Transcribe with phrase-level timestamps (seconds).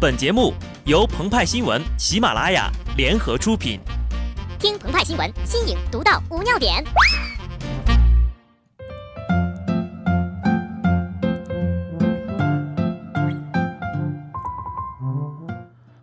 [0.00, 0.54] 本节目
[0.86, 3.78] 由澎湃新闻、喜马拉雅联合出品。
[4.58, 6.82] 听澎湃新闻，新颖独到，无尿点。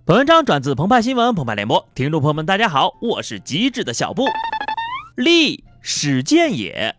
[0.06, 4.28] 本文章转自澎湃新闻、澎湃联播，听众朋友们，大家好，我是机智的小布。
[5.16, 6.96] 立始建也，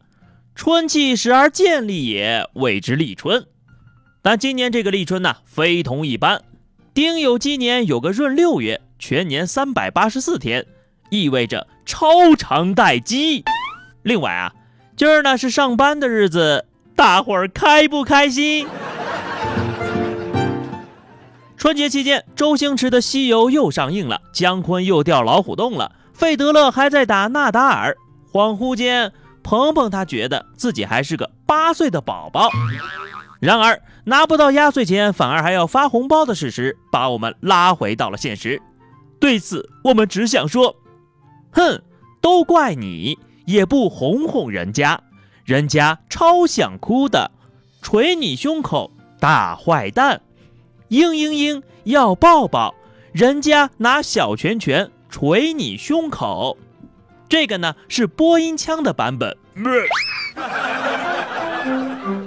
[0.57, 3.47] 春气时而见立也，谓之立春。
[4.21, 6.43] 但今年这个立春呢，非同一般。
[6.99, 10.67] 丁酉鸡年有个闰六月，全年三百八十四天，
[11.11, 13.45] 意味着超长待机。
[14.03, 14.53] 另外啊，
[14.97, 16.67] 今儿呢是上班的日子，
[16.97, 18.67] 大伙儿开不开心？
[21.57, 27.97] 春节期间，周星驰的《西游》又上映了，姜昆又掉老虎洞了，费德勒还在打纳达尔。
[28.33, 29.13] 恍惚间，
[29.45, 32.51] 鹏鹏他觉得自己还是个八岁的宝宝。
[33.41, 38.61] 然而，拿不到压岁钱，反而还要发红包的事实，把我们拉回到了现实。
[39.21, 40.75] 对此，我们只想说：
[41.51, 41.81] 哼，
[42.21, 43.17] 都怪你，
[43.47, 45.01] 也不哄哄人家，
[45.45, 47.31] 人家超想哭的，
[47.81, 50.21] 捶你胸口，大坏蛋！
[50.91, 52.75] 嘤嘤嘤，要抱抱，
[53.13, 56.57] 人家拿小拳拳捶你胸口。
[57.29, 59.37] 这个呢是播音腔的版本。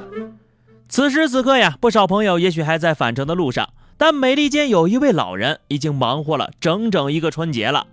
[0.92, 7.88] 此时此刻呀，不少朋友也许还在返程的路上，但美利坚有一位老人已经忙活了整整一个春节了。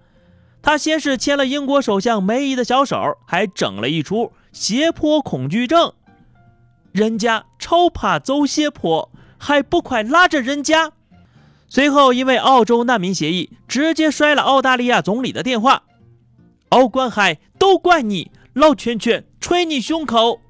[0.63, 5.93] 他先是牵了英国首相梅姨的小手，还整了一出斜坡恐惧症。
[6.91, 10.91] 人家超怕走斜坡，还不快拉着人家！
[11.69, 15.85] 随后因为澳洲难民协议，直接摔了澳大利亚总理的电话。
[16.71, 20.41] 澳官海都怪你，老拳拳捶你胸口。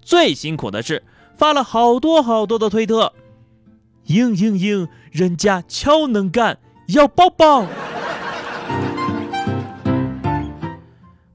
[0.00, 1.02] 最辛苦的是。
[1.36, 3.12] 发了好多好多的推特，
[4.06, 7.66] 嘤嘤嘤，人家超能干，要抱抱。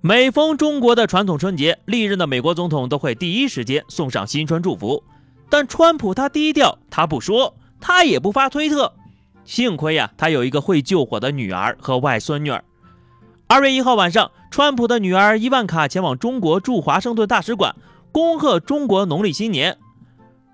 [0.02, 5.04] 每逢中国的传统春节，历任的美国总统都会第一时间送上新春祝福，
[5.50, 8.94] 但川普他低调，他不说，他也不发推特。
[9.44, 12.64] 幸亏呀，他有一个会救火的女儿和外孙女儿。
[13.48, 17.76] 二月一号晚上，川普的女儿伊万卡前往中国驻华盛顿大使馆，
[18.12, 19.78] 恭贺中国农历新年。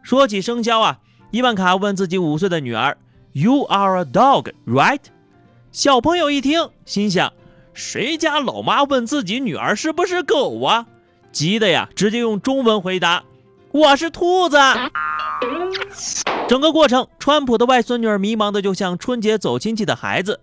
[0.05, 0.99] 说起生肖啊，
[1.31, 2.95] 伊万卡问自己五岁的女儿
[3.33, 4.99] ：“You are a dog, right？”
[5.71, 7.33] 小朋友一听，心想
[7.73, 10.85] ：“谁家老妈问自己女儿是不是狗啊？”
[11.33, 13.23] 急的呀，直接用中文回答
[13.73, 14.59] ：“我是兔子。”
[16.47, 20.39] 整个过程，川普的外孙女儿迷茫的就像春节走亲戚的孩子：“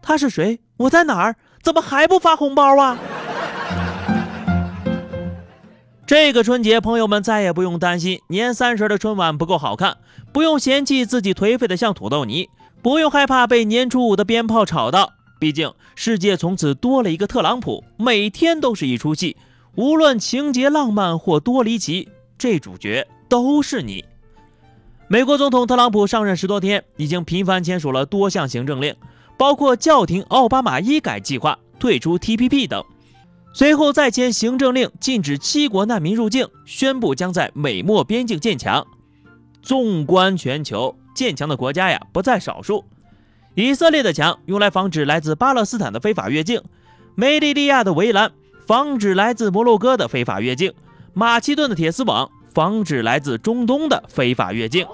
[0.00, 0.60] 他是谁？
[0.76, 1.34] 我在哪儿？
[1.64, 2.96] 怎么还不发红包啊？”
[6.10, 9.98] 这个春节，朋友们再也不用担心年三十的春晚不够好看，
[10.32, 12.48] 不用嫌弃自己颓废的像土豆泥，
[12.82, 15.12] 不用害怕被年初五的鞭炮吵到。
[15.38, 19.36] 毕竟世界从此多了一个特朗普，每天都是一出戏，
[19.76, 24.04] 无论情节浪漫或多离奇，这主角都是你。
[25.06, 28.92] 美国总统特朗普上任十多天，已经频繁签署了多项行政令，
[29.38, 32.84] 包括叫停奥巴马医改计划、退出 TPP 等。
[33.52, 38.86] 随后再签行政令，禁止七国难民入境，宣布将在美墨边境建墙。
[39.60, 42.84] 纵观全球，建墙的国家呀不在少数。
[43.54, 46.60] 以色列的墙用来防止来自巴勒斯坦的非法越境；
[47.16, 48.30] 梅利利亚的围栏
[48.66, 50.70] 防止来自摩洛哥的非法越境；
[51.12, 54.86] 马其顿的铁丝网防止来自中东的非法越境。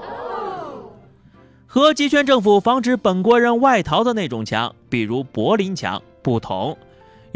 [1.67, 6.77] 和集权政府防止本国人外逃的那种墙，比如柏林墙，不同。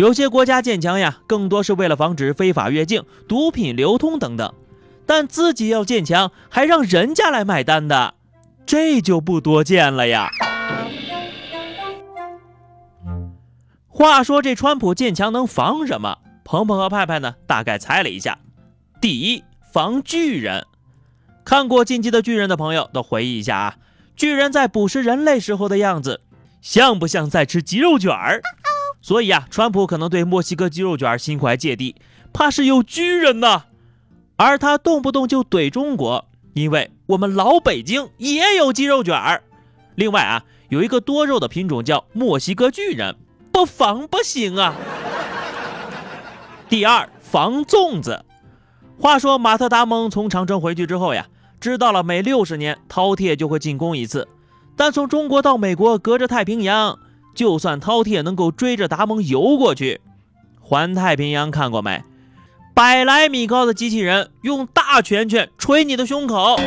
[0.00, 4.54] 有些国家建墙呀，更多是为了防止非法越境、毒品流通等等，
[5.04, 8.14] 但自己要建墙，还让人家来买单的，
[8.64, 10.30] 这就不多见了呀。
[13.88, 16.16] 话说这川普建墙能防什么？
[16.44, 17.34] 鹏鹏和派派呢？
[17.46, 18.38] 大概猜了一下，
[19.02, 20.64] 第一，防巨人。
[21.44, 23.76] 看过《进击的巨人》的朋友都回忆一下啊，
[24.16, 26.22] 巨人在捕食人类时候的样子，
[26.62, 28.40] 像不像在吃鸡肉卷儿？
[29.02, 31.96] 所以啊，川普可能对墨西哥鸡肉卷心怀芥蒂，
[32.32, 33.64] 怕是有巨人呢。
[34.36, 39.42] 而他动不动就怼中国，因为我们老北京也有鸡肉卷儿。
[39.94, 43.16] 另外啊，有一个多肉的品种叫墨西哥巨人，
[43.52, 44.74] 不防不行啊。
[46.68, 48.24] 第二，防粽子。
[48.98, 51.26] 话说马特·达蒙从长征回去之后呀，
[51.58, 54.28] 知道了每六十年饕餮就会进攻一次，
[54.76, 56.98] 但从中国到美国隔着太平洋。
[57.34, 60.00] 就算饕餮能够追着达蒙游过去，
[60.60, 62.02] 环太平洋看过没？
[62.74, 66.58] 百来米高的机器人用大拳拳捶你的胸口。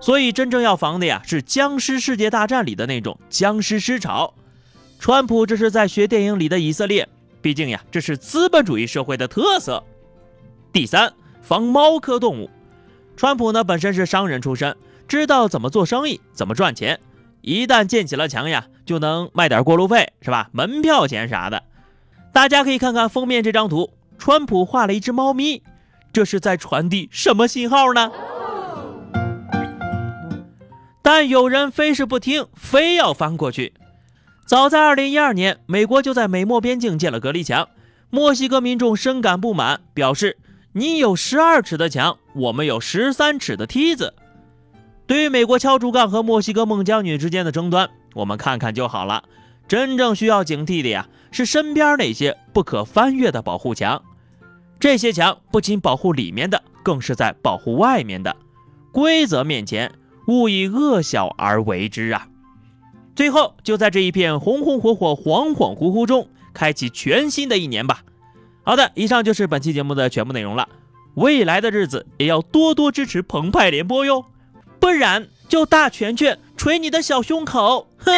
[0.00, 4.32] 所以真正要防的呀，是僵尸世界大战里的那种僵尸尸潮。
[4.98, 7.08] 川普这是在学电影里的以色列，
[7.42, 9.82] 毕竟呀，这是资本主义社会的特色。
[10.72, 12.48] 第三，防猫科动物。
[13.16, 14.76] 川普呢本身是商人出身，
[15.08, 17.00] 知道怎么做生意，怎么赚钱。
[17.40, 20.48] 一旦建起了墙呀，就能卖点过路费，是吧？
[20.52, 21.62] 门票钱啥的。
[22.32, 25.62] 大家可以看看封面这张图，川普画了一只猫咪，
[26.12, 28.12] 这是在传递什么信号呢？
[31.02, 33.72] 但有人非是不听，非要翻过去。
[34.46, 37.68] 早在2012年，美国就在美墨边境建了隔离墙，
[38.10, 40.36] 墨西哥民众深感不满，表示
[40.72, 44.14] ：“你有12尺的墙，我们有13尺的梯子。”
[45.08, 49.24] 对于美国敲竹杠和墨西哥孟姜女之间的争端，我们看看就好了。
[49.66, 54.02] 真正需要警惕的呀，是身边那些不可翻越的保护墙。
[54.78, 58.36] 这些墙不仅保护里面的，更是在保护外面的。
[58.92, 59.90] 规则面前，
[60.26, 62.28] 勿以恶小而为之啊！
[63.16, 68.02] 最后，就在这一片红红火火、恍恍惚惚中，开启全新的一年吧。
[68.62, 70.68] 好的，以上就是本期节目的全部内容了。
[71.14, 74.26] 未来的日子也要多多支持澎湃联播哟。
[74.80, 78.12] 不然就大拳拳捶你的小胸口，哼！